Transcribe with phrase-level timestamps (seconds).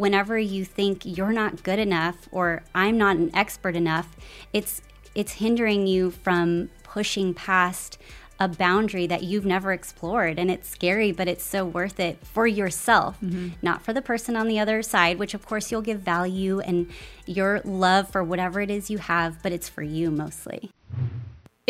[0.00, 4.16] whenever you think you're not good enough or I'm not an expert enough,
[4.50, 4.80] it's
[5.14, 7.98] it's hindering you from pushing past
[8.38, 12.46] a boundary that you've never explored and it's scary but it's so worth it for
[12.46, 13.48] yourself mm-hmm.
[13.60, 16.88] not for the person on the other side which of course you'll give value and
[17.26, 20.70] your love for whatever it is you have but it's for you mostly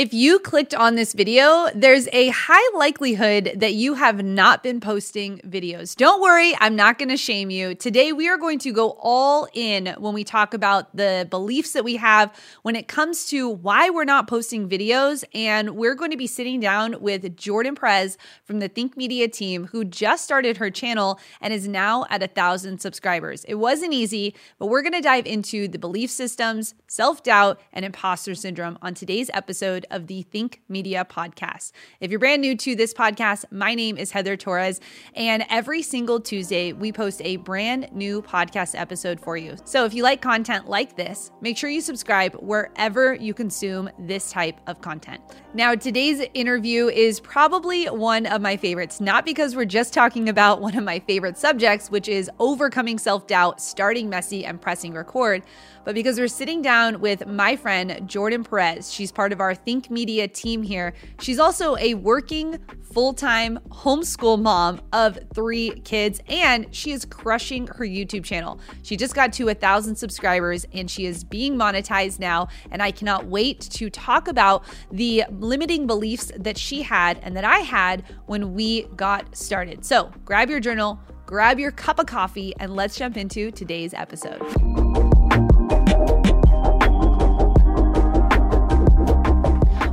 [0.01, 4.81] if you clicked on this video, there's a high likelihood that you have not been
[4.81, 5.95] posting videos.
[5.95, 7.75] Don't worry, I'm not going to shame you.
[7.75, 11.85] Today, we are going to go all in when we talk about the beliefs that
[11.85, 15.23] we have when it comes to why we're not posting videos.
[15.35, 19.67] And we're going to be sitting down with Jordan Perez from the Think Media team,
[19.67, 23.45] who just started her channel and is now at a thousand subscribers.
[23.45, 27.85] It wasn't easy, but we're going to dive into the belief systems, self doubt, and
[27.85, 31.73] imposter syndrome on today's episode of the Think Media podcast.
[32.01, 34.81] If you're brand new to this podcast, my name is Heather Torres,
[35.15, 39.57] and every single Tuesday, we post a brand new podcast episode for you.
[39.65, 44.31] So if you like content like this, make sure you subscribe wherever you consume this
[44.31, 45.21] type of content.
[45.55, 50.61] Now, today's interview is probably one of my favorites, not because we're just talking about
[50.61, 55.43] one of my favorite subjects, which is overcoming self doubt, starting messy, and pressing record
[55.85, 58.93] but because we're sitting down with my friend Jordan Perez.
[58.93, 60.93] She's part of our Think Media team here.
[61.21, 62.59] She's also a working
[62.93, 68.61] full time homeschool mom of three kids, and she is crushing her YouTube channel.
[68.83, 72.49] She just got to a thousand subscribers and she is being monetized now.
[72.71, 77.45] And I cannot wait to talk about the limiting beliefs that she had and that
[77.45, 79.85] I had when we got started.
[79.85, 84.41] So grab your journal, grab your cup of coffee, and let's jump into today's episode.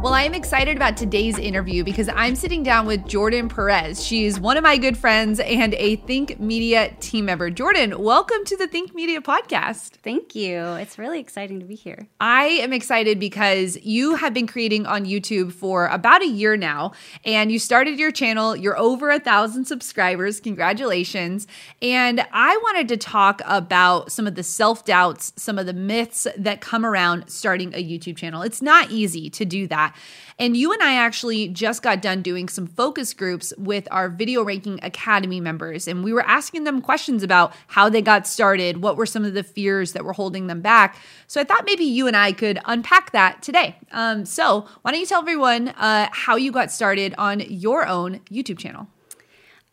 [0.08, 4.02] Well, I'm excited about today's interview because I'm sitting down with Jordan Perez.
[4.02, 7.49] She's one of my good friends and a Think Media team member.
[7.49, 9.97] Jordan, welcome to the Think Media podcast.
[10.03, 10.61] Thank you.
[10.75, 12.08] It's really exciting to be here.
[12.22, 16.93] I am excited because you have been creating on YouTube for about a year now,
[17.26, 18.55] and you started your channel.
[18.55, 20.39] You're over a thousand subscribers.
[20.39, 21.48] Congratulations.
[21.82, 26.27] And I wanted to talk about some of the self doubts, some of the myths
[26.37, 28.42] that come around starting a YouTube channel.
[28.42, 29.93] It's not easy to do that.
[30.39, 34.43] And you and I actually just got done doing some focus groups with our Video
[34.43, 35.87] Ranking Academy members.
[35.87, 39.33] And we were asking them questions about how they got started, what were some of
[39.33, 40.97] the fears that were holding them back.
[41.25, 43.77] So I thought maybe you and I could unpack that today.
[43.91, 48.19] Um, so why don't you tell everyone uh, how you got started on your own
[48.31, 48.87] YouTube channel?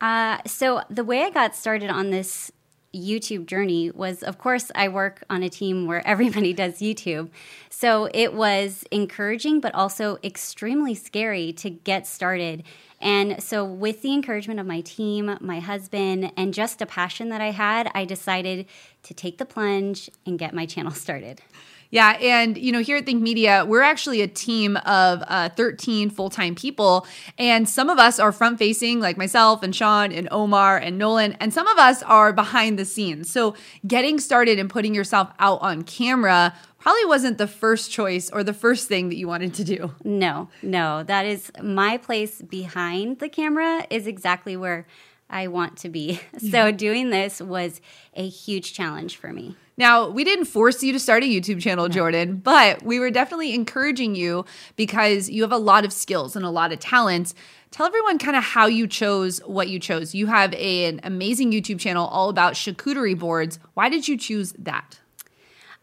[0.00, 2.50] Uh, so the way I got started on this
[2.94, 7.30] YouTube journey was, of course, I work on a team where everybody does YouTube.
[7.70, 12.62] So it was encouraging, but also extremely scary to get started.
[13.00, 17.42] And so, with the encouragement of my team, my husband, and just a passion that
[17.42, 18.66] I had, I decided
[19.02, 21.42] to take the plunge and get my channel started.
[21.94, 26.10] Yeah, and you know, here at Think Media, we're actually a team of uh, 13
[26.10, 27.06] full-time people,
[27.38, 31.54] and some of us are front-facing, like myself and Sean and Omar and Nolan, and
[31.54, 33.30] some of us are behind the scenes.
[33.30, 33.54] So,
[33.86, 38.52] getting started and putting yourself out on camera probably wasn't the first choice or the
[38.52, 39.94] first thing that you wanted to do.
[40.02, 44.88] No, no, that is my place behind the camera is exactly where
[45.30, 46.18] I want to be.
[46.50, 47.80] So doing this was
[48.14, 49.54] a huge challenge for me.
[49.76, 53.54] Now, we didn't force you to start a YouTube channel, Jordan, but we were definitely
[53.54, 54.44] encouraging you
[54.76, 57.34] because you have a lot of skills and a lot of talents.
[57.72, 60.14] Tell everyone kind of how you chose what you chose.
[60.14, 63.58] You have a, an amazing YouTube channel all about charcuterie boards.
[63.74, 65.00] Why did you choose that?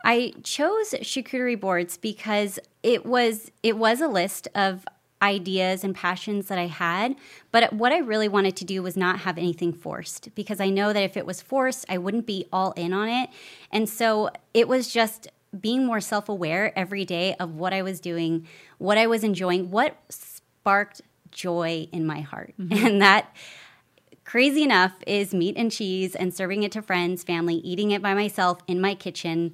[0.04, 4.86] I chose charcuterie boards because it was it was a list of
[5.22, 7.16] ideas and passions that I had.
[7.52, 10.94] But what I really wanted to do was not have anything forced because I know
[10.94, 13.30] that if it was forced, I wouldn't be all in on it.
[13.72, 15.28] And so it was just
[15.60, 19.70] being more self aware every day of what I was doing, what I was enjoying,
[19.70, 21.02] what sparked
[21.32, 22.54] joy in my heart.
[22.60, 22.86] Mm-hmm.
[22.86, 23.36] And that
[24.24, 28.14] crazy enough is meat and cheese and serving it to friends, family, eating it by
[28.14, 29.54] myself in my kitchen,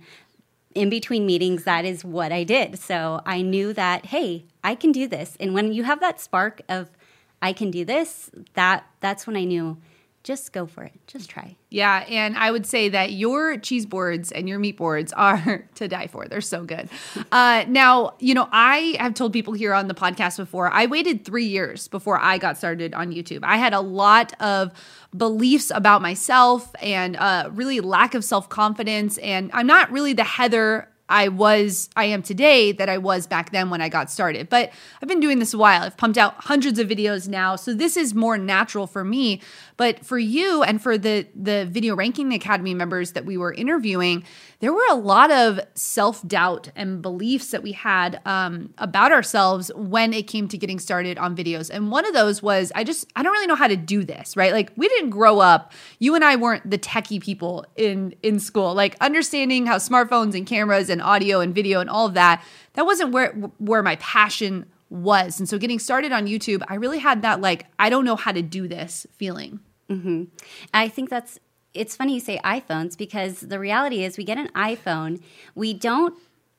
[0.77, 2.77] in between meetings, that is what I did.
[2.79, 5.35] So I knew that, hey, I can do this.
[5.39, 6.89] And when you have that spark of
[7.41, 9.77] I can do this, that that's when I knew
[10.27, 10.91] just go for it.
[11.07, 11.55] Just try.
[11.69, 15.87] Yeah, and I would say that your cheese boards and your meat boards are to
[15.87, 16.27] die for.
[16.27, 16.89] They're so good.
[17.31, 21.23] Uh, now, you know, I have told people here on the podcast before, I waited
[21.23, 23.39] three years before I got started on YouTube.
[23.43, 24.73] I had a lot of
[25.15, 29.17] beliefs about myself and uh, really lack of self confidence.
[29.19, 33.51] And I'm not really the Heather I was, I am today that I was back
[33.51, 34.49] then when I got started.
[34.49, 34.71] But
[35.01, 35.83] I've been doing this a while.
[35.83, 37.55] I've pumped out hundreds of videos now.
[37.55, 39.41] So this is more natural for me.
[39.77, 44.23] But for you and for the, the Video Ranking Academy members that we were interviewing,
[44.59, 49.71] there were a lot of self doubt and beliefs that we had um, about ourselves
[49.75, 51.69] when it came to getting started on videos.
[51.69, 54.35] And one of those was, I just, I don't really know how to do this,
[54.35, 54.51] right?
[54.51, 58.73] Like we didn't grow up, you and I weren't the techie people in, in school.
[58.73, 62.43] Like understanding how smartphones and cameras and and audio and video and all of that,
[62.73, 65.39] that wasn't where where my passion was.
[65.39, 68.31] And so getting started on YouTube, I really had that like I don't know how
[68.31, 69.59] to do this feeling.
[69.89, 70.25] Mm-hmm.
[70.73, 71.39] I think that's
[71.73, 75.21] it's funny you say iPhones because the reality is we get an iPhone,
[75.53, 76.17] we don't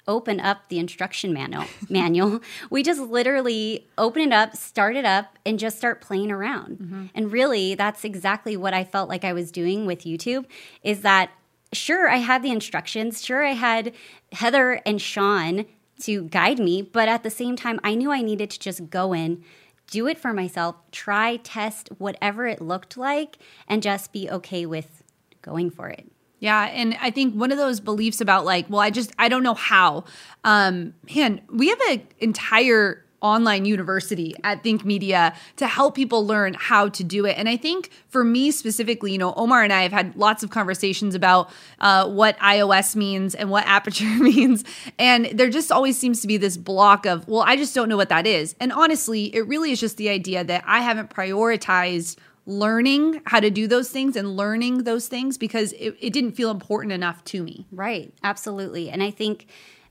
[0.08, 5.38] open up the instruction manual manual we just literally open it up start it up
[5.44, 7.06] and just start playing around mm-hmm.
[7.14, 10.46] and really that's exactly what i felt like i was doing with youtube
[10.82, 11.31] is that
[11.73, 13.25] sure, I had the instructions.
[13.25, 13.93] Sure, I had
[14.32, 15.67] Heather and Sean
[16.03, 16.82] to guide me.
[16.82, 19.44] But at the same time, I knew I needed to just go in,
[19.91, 25.03] do it for myself, try, test whatever it looked like, and just be okay with
[25.43, 26.11] going for it.
[26.41, 29.43] Yeah, and I think one of those beliefs about like, well, I just I don't
[29.43, 30.05] know how.
[30.44, 36.55] Um, man, we have an entire online university at Think Media to help people learn
[36.55, 37.37] how to do it.
[37.37, 40.50] And I think for me specifically, you know, Omar and I have had lots of
[40.50, 41.50] conversations about
[41.81, 44.65] uh, what iOS means and what Aperture means.
[44.99, 47.97] And there just always seems to be this block of, well, I just don't know
[47.97, 48.55] what that is.
[48.61, 52.17] And honestly, it really is just the idea that I haven't prioritized
[52.47, 56.50] learning how to do those things and learning those things because it, it didn't feel
[56.50, 57.67] important enough to me.
[57.70, 58.12] Right.
[58.25, 58.88] Absolutely.
[58.88, 59.47] And I think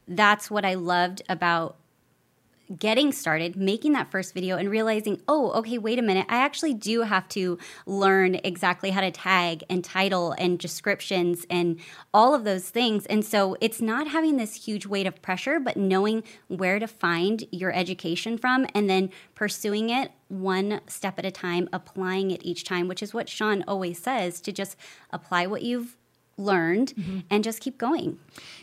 [0.08, 1.78] that's what I loved about
[2.78, 6.74] getting started, making that first video, and realizing, oh, okay, wait a minute, I actually
[6.74, 11.80] do have to learn exactly how to tag and title and descriptions and
[12.14, 13.06] all of those things.
[13.06, 17.44] And so it's not having this huge weight of pressure, but knowing where to find
[17.52, 22.64] your education from and then pursuing it one step at a time, applying it each
[22.64, 24.76] time, which is what Sean always says to just
[25.12, 25.96] apply what you've
[26.38, 27.20] learned mm-hmm.
[27.30, 28.20] and just keep going.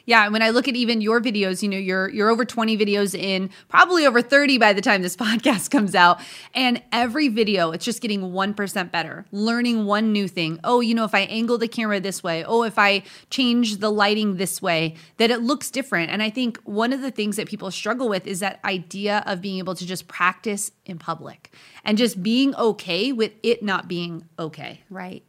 [0.06, 3.18] Yeah, when I look at even your videos, you know, you're you're over 20 videos
[3.18, 6.20] in, probably over 30 by the time this podcast comes out,
[6.54, 9.26] and every video it's just getting 1% better.
[9.32, 10.60] Learning one new thing.
[10.62, 13.90] Oh, you know, if I angle the camera this way, oh, if I change the
[13.90, 16.10] lighting this way, that it looks different.
[16.10, 19.40] And I think one of the things that people struggle with is that idea of
[19.40, 21.52] being able to just practice in public
[21.84, 24.80] and just being okay with it not being okay.
[24.90, 25.24] Right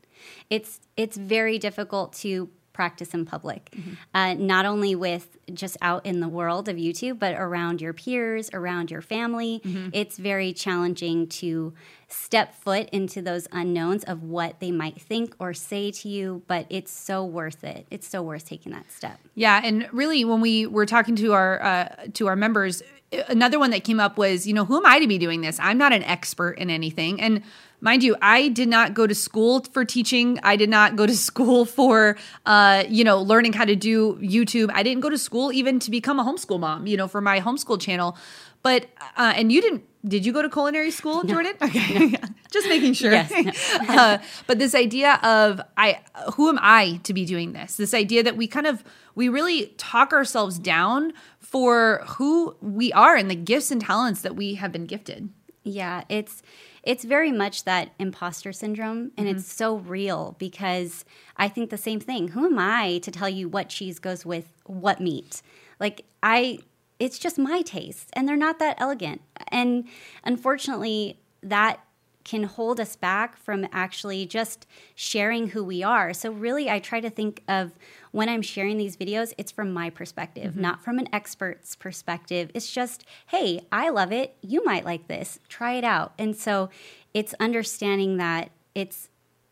[0.50, 3.94] it's it's very difficult to practice in public, mm-hmm.
[4.14, 8.50] uh, not only with just out in the world of YouTube, but around your peers,
[8.54, 9.62] around your family.
[9.64, 9.90] Mm-hmm.
[9.94, 11.74] It's very challenging to
[12.08, 16.66] step foot into those unknowns of what they might think or say to you, but
[16.70, 17.86] it's so worth it.
[17.90, 19.20] It's so worth taking that step.
[19.34, 22.84] Yeah, and really, when we were talking to our uh, to our members,
[23.28, 25.60] another one that came up was, you know, who am I to be doing this?
[25.60, 27.42] I'm not an expert in anything, and
[27.82, 30.40] mind you, I did not go to school for teaching.
[30.44, 34.70] I did not go to school for, uh, you know, learning how to do YouTube.
[34.74, 37.40] I didn't go to school even to become a homeschool mom, you know, for my
[37.40, 38.18] homeschool channel.
[38.66, 41.36] But, uh, and you didn't, did you go to culinary school, no.
[41.36, 41.54] Jordan?
[41.62, 42.18] Okay.
[42.22, 42.30] No.
[42.52, 43.12] Just making sure.
[43.12, 43.52] Yes, no.
[43.94, 44.18] uh,
[44.48, 46.00] but this idea of, I,
[46.34, 47.76] who am I to be doing this?
[47.76, 48.84] This idea that we kind of,
[49.14, 54.36] we really talk ourselves down for who we are and the gifts and talents that
[54.36, 55.30] we have been gifted.
[55.64, 56.42] Yeah, it's
[56.82, 59.38] it's very much that imposter syndrome and mm-hmm.
[59.38, 61.04] it's so real because
[61.36, 62.30] I think the same thing.
[62.30, 65.42] Who am I to tell you what cheese goes with what meat?
[65.80, 66.60] Like I
[67.00, 69.22] it's just my taste and they're not that elegant.
[69.50, 69.86] And
[70.24, 71.80] unfortunately that
[72.26, 76.12] can hold us back from actually just sharing who we are.
[76.12, 77.72] So, really, I try to think of
[78.12, 80.62] when I'm sharing these videos, it's from my perspective, mm-hmm.
[80.62, 82.50] not from an expert's perspective.
[82.54, 84.36] It's just, hey, I love it.
[84.42, 85.40] You might like this.
[85.48, 86.14] Try it out.
[86.18, 86.70] And so,
[87.14, 89.10] it's understanding that it's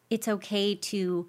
[0.10, 1.28] it's okay to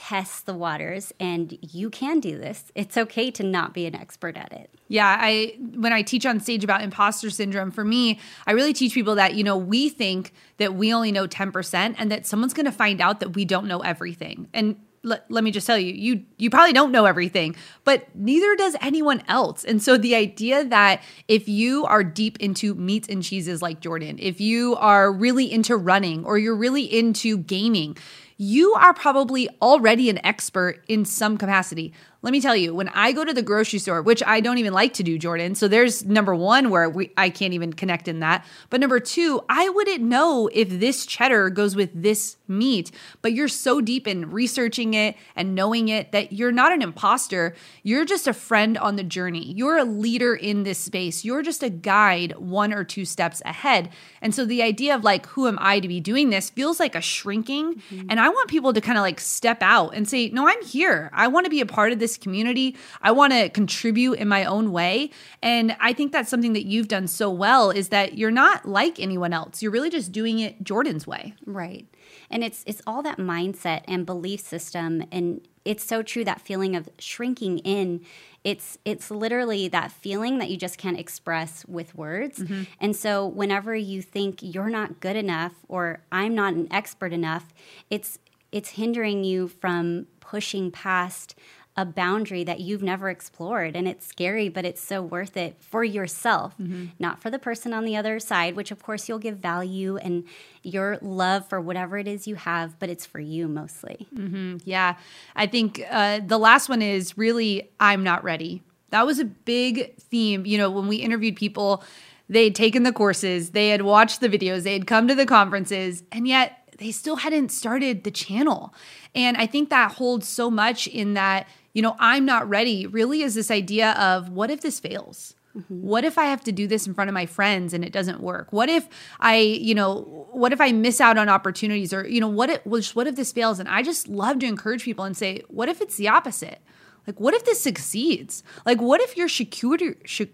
[0.00, 2.72] test the waters and you can do this.
[2.74, 4.70] It's okay to not be an expert at it.
[4.88, 8.94] Yeah, I when I teach on stage about imposter syndrome, for me, I really teach
[8.94, 12.64] people that, you know, we think that we only know 10% and that someone's going
[12.64, 14.48] to find out that we don't know everything.
[14.54, 17.54] And let, let me just tell you, you you probably don't know everything,
[17.84, 19.64] but neither does anyone else.
[19.64, 24.16] And so the idea that if you are deep into meats and cheeses like Jordan,
[24.18, 27.98] if you are really into running or you're really into gaming,
[28.40, 31.92] you are probably already an expert in some capacity.
[32.22, 34.74] Let me tell you, when I go to the grocery store, which I don't even
[34.74, 35.54] like to do, Jordan.
[35.54, 38.44] So there's number one where we I can't even connect in that.
[38.68, 42.90] But number two, I wouldn't know if this cheddar goes with this meat.
[43.22, 47.54] But you're so deep in researching it and knowing it that you're not an imposter.
[47.82, 49.52] You're just a friend on the journey.
[49.52, 51.24] You're a leader in this space.
[51.24, 53.90] You're just a guide one or two steps ahead.
[54.20, 56.94] And so the idea of like, who am I to be doing this feels like
[56.94, 57.76] a shrinking.
[57.76, 58.06] Mm-hmm.
[58.10, 61.10] And I want people to kind of like step out and say, no, I'm here.
[61.14, 62.76] I want to be a part of this this community.
[63.02, 65.10] I want to contribute in my own way.
[65.42, 68.98] And I think that's something that you've done so well is that you're not like
[68.98, 69.62] anyone else.
[69.62, 71.34] You're really just doing it Jordan's way.
[71.46, 71.86] Right.
[72.30, 76.74] And it's it's all that mindset and belief system and it's so true that feeling
[76.74, 78.00] of shrinking in
[78.42, 82.62] it's it's literally that feeling that you just can't express with words mm-hmm.
[82.80, 87.52] and so whenever you think you're not good enough or i'm not an expert enough
[87.90, 88.18] it's
[88.52, 91.34] it's hindering you from pushing past
[91.76, 95.84] a boundary that you've never explored and it's scary but it's so worth it for
[95.84, 96.86] yourself mm-hmm.
[96.98, 100.24] not for the person on the other side which of course you'll give value and
[100.62, 104.08] your love for whatever it is you have but it's for you mostly.
[104.14, 104.58] Mm-hmm.
[104.64, 104.96] yeah.
[105.36, 108.62] I think uh, the last one is really i'm not ready.
[108.90, 110.44] That was a big theme.
[110.44, 111.84] You know when we interviewed people
[112.28, 115.26] they had taken the courses they had watched the videos they had come to the
[115.26, 118.74] conferences and yet they still hadn't started the channel.
[119.14, 123.22] And i think that holds so much in that you know, I'm not ready really
[123.22, 125.34] is this idea of what if this fails?
[125.56, 125.82] Mm-hmm.
[125.82, 128.20] What if I have to do this in front of my friends and it doesn't
[128.20, 128.52] work?
[128.52, 132.28] What if I, you know, what if I miss out on opportunities or, you know,
[132.28, 133.58] what if, what if this fails?
[133.58, 136.60] And I just love to encourage people and say, what if it's the opposite?
[137.06, 138.42] Like, what if this succeeds?
[138.64, 140.26] Like, what if your charcuterie,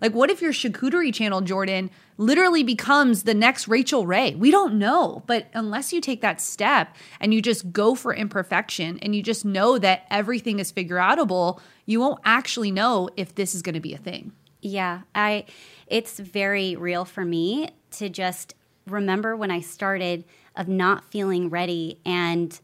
[0.00, 4.34] like, what if your charcuterie channel, Jordan, literally becomes the next Rachael Ray?
[4.34, 5.22] We don't know.
[5.26, 9.44] But unless you take that step and you just go for imperfection and you just
[9.44, 13.80] know that everything is figure outable, you won't actually know if this is going to
[13.80, 14.32] be a thing.
[14.62, 15.44] Yeah, I,
[15.86, 18.54] it's very real for me to just
[18.86, 20.24] remember when I started
[20.56, 22.58] of not feeling ready and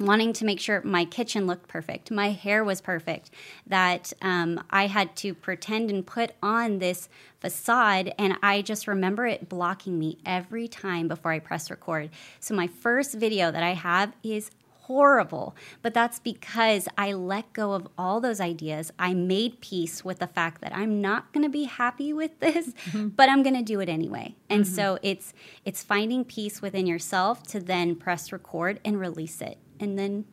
[0.00, 3.30] wanting to make sure my kitchen looked perfect, my hair was perfect,
[3.66, 7.08] that um, I had to pretend and put on this
[7.40, 8.12] facade.
[8.18, 12.10] And I just remember it blocking me every time before I press record.
[12.40, 14.50] So my first video that I have is
[14.84, 15.56] horrible.
[15.80, 18.92] But that's because I let go of all those ideas.
[18.98, 22.68] I made peace with the fact that I'm not going to be happy with this,
[22.68, 23.08] mm-hmm.
[23.08, 24.34] but I'm going to do it anyway.
[24.50, 24.74] And mm-hmm.
[24.74, 25.32] so it's
[25.64, 29.56] it's finding peace within yourself to then press record and release it.
[29.80, 30.24] And then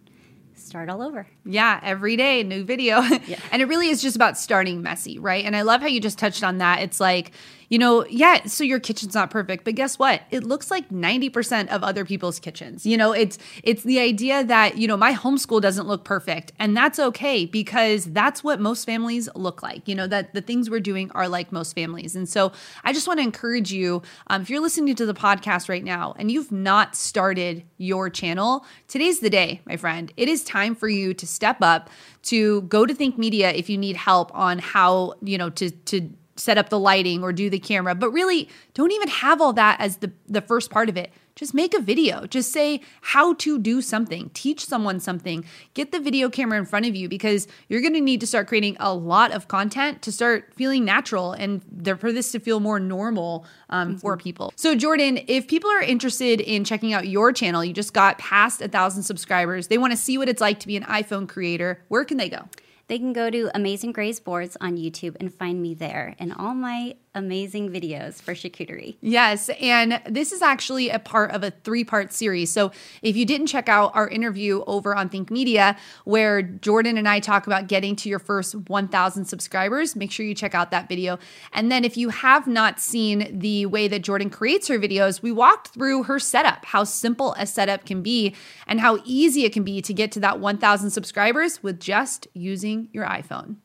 [0.56, 1.28] start all over.
[1.46, 3.02] Yeah, every day, new video.
[3.28, 3.40] Yeah.
[3.52, 5.44] and it really is just about starting messy, right?
[5.46, 6.82] And I love how you just touched on that.
[6.82, 7.32] It's like,
[7.72, 10.24] you know, yeah, so your kitchen's not perfect, but guess what?
[10.30, 12.86] It looks like 90% of other people's kitchens.
[12.86, 16.76] You know, it's it's the idea that, you know, my homeschool doesn't look perfect, and
[16.76, 19.88] that's okay because that's what most families look like.
[19.88, 22.14] You know, that the things we're doing are like most families.
[22.14, 22.52] And so
[22.84, 26.14] I just want to encourage you, um, if you're listening to the podcast right now
[26.20, 30.12] and you've not started your channel, today's the day, my friend.
[30.18, 31.90] It is time for you to step up,
[32.24, 36.10] to go to Think Media if you need help on how, you know, to to
[36.42, 39.80] set up the lighting or do the camera, but really don't even have all that
[39.80, 41.12] as the, the first part of it.
[41.36, 42.28] Just make a video.
[42.28, 44.30] Just say how to do something.
[44.34, 45.46] Teach someone something.
[45.74, 48.48] Get the video camera in front of you because you're going to need to start
[48.48, 51.64] creating a lot of content to start feeling natural and
[52.00, 53.98] for this to feel more normal um, mm-hmm.
[54.00, 54.54] for people.
[54.56, 58.62] So, Jordan, if people are interested in checking out your channel, you just got past
[58.62, 61.82] a thousand subscribers, they want to see what it's like to be an iPhone creator,
[61.88, 62.50] where can they go?
[62.92, 66.14] They can go to Amazing Grace Boards on YouTube and find me there.
[66.20, 68.98] And all my amazing videos for charcuterie.
[69.02, 72.52] Yes, and this is actually a part of a three-part series.
[72.52, 75.76] So if you didn't check out our interview over on Think Media
[76.06, 80.34] where Jordan and I talk about getting to your first 1000 subscribers, make sure you
[80.34, 81.20] check out that video.
[81.52, 85.32] And then if you have not seen the way that Jordan creates her videos, we
[85.32, 88.36] walked through her setup, how simple a setup can be
[88.68, 92.90] and how easy it can be to get to that 1000 subscribers with just using
[92.94, 93.58] your iPhone.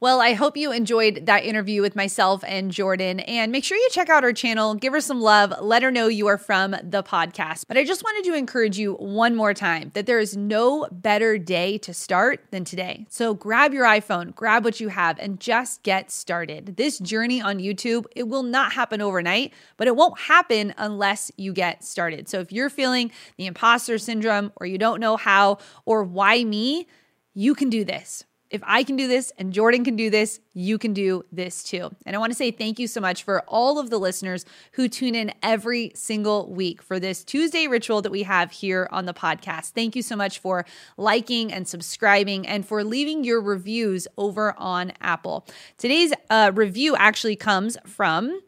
[0.00, 3.18] Well, I hope you enjoyed that interview with myself and Jordan.
[3.18, 6.06] And make sure you check out our channel, give her some love, let her know
[6.06, 7.64] you are from the podcast.
[7.66, 11.36] But I just wanted to encourage you one more time that there is no better
[11.36, 13.06] day to start than today.
[13.10, 16.76] So grab your iPhone, grab what you have, and just get started.
[16.76, 21.52] This journey on YouTube, it will not happen overnight, but it won't happen unless you
[21.52, 22.28] get started.
[22.28, 26.86] So if you're feeling the imposter syndrome or you don't know how or why me,
[27.34, 30.78] you can do this if I can do this and Jordan can do this, you
[30.78, 31.90] can do this too.
[32.06, 34.88] And I want to say thank you so much for all of the listeners who
[34.88, 39.12] tune in every single week for this Tuesday ritual that we have here on the
[39.12, 39.72] podcast.
[39.72, 40.64] Thank you so much for
[40.96, 45.46] liking and subscribing and for leaving your reviews over on Apple.
[45.76, 48.40] Today's uh, review actually comes from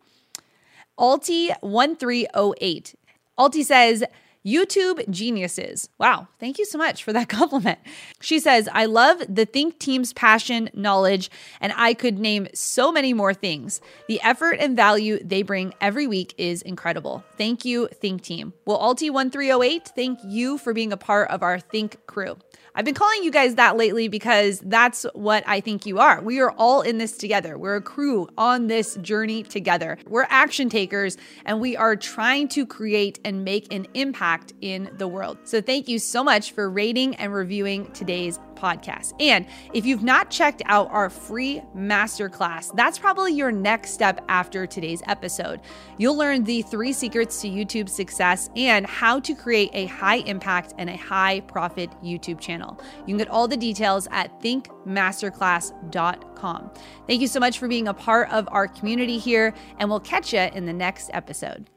[0.98, 2.94] Alti1308.
[3.38, 4.04] Alti says,
[4.44, 5.88] YouTube geniuses.
[5.98, 7.78] Wow, thank you so much for that compliment.
[8.20, 11.30] She says, I love the Think team's passion, knowledge,
[11.60, 13.80] and I could name so many more things.
[14.08, 17.24] The effort and value they bring every week is incredible.
[17.36, 18.52] Thank you, Think team.
[18.64, 22.36] Well, Alti1308, thank you for being a part of our Think crew.
[22.74, 26.20] I've been calling you guys that lately because that's what I think you are.
[26.20, 27.58] We are all in this together.
[27.58, 29.98] We're a crew on this journey together.
[30.06, 35.08] We're action takers and we are trying to create and make an impact in the
[35.08, 35.38] world.
[35.44, 39.14] So thank you so much for rating and reviewing today's podcast.
[39.20, 44.66] And if you've not checked out our free masterclass, that's probably your next step after
[44.66, 45.60] today's episode.
[45.98, 50.74] You'll learn the three secrets to YouTube success and how to create a high impact
[50.78, 52.80] and a high profit YouTube channel.
[53.00, 56.70] You can get all the details at thinkmasterclass.com.
[57.06, 60.32] Thank you so much for being a part of our community here, and we'll catch
[60.32, 61.68] you in the next episode.